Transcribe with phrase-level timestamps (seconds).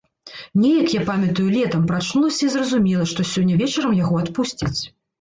[0.61, 4.77] Неяк, я памятаю, летам прачнулася і зразумела, што сёння вечарам яго адпусцяць.